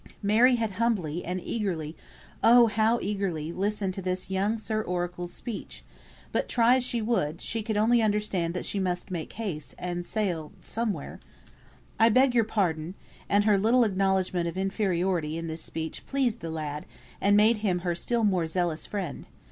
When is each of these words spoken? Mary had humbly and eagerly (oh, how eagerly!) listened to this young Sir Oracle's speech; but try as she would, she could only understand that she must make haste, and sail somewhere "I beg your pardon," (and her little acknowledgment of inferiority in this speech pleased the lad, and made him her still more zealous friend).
Mary 0.23 0.55
had 0.55 0.71
humbly 0.71 1.23
and 1.23 1.39
eagerly 1.43 1.95
(oh, 2.43 2.65
how 2.65 2.99
eagerly!) 3.03 3.51
listened 3.53 3.93
to 3.93 4.01
this 4.01 4.31
young 4.31 4.57
Sir 4.57 4.81
Oracle's 4.81 5.31
speech; 5.31 5.83
but 6.31 6.49
try 6.49 6.75
as 6.77 6.83
she 6.83 7.03
would, 7.03 7.39
she 7.39 7.61
could 7.61 7.77
only 7.77 8.01
understand 8.01 8.55
that 8.55 8.65
she 8.65 8.79
must 8.79 9.11
make 9.11 9.33
haste, 9.33 9.75
and 9.77 10.03
sail 10.03 10.53
somewhere 10.59 11.19
"I 11.99 12.09
beg 12.09 12.33
your 12.33 12.45
pardon," 12.45 12.95
(and 13.29 13.43
her 13.43 13.59
little 13.59 13.83
acknowledgment 13.83 14.47
of 14.47 14.57
inferiority 14.57 15.37
in 15.37 15.45
this 15.45 15.61
speech 15.61 16.03
pleased 16.07 16.39
the 16.39 16.49
lad, 16.49 16.87
and 17.21 17.37
made 17.37 17.57
him 17.57 17.81
her 17.85 17.93
still 17.93 18.23
more 18.23 18.47
zealous 18.47 18.87
friend). 18.87 19.27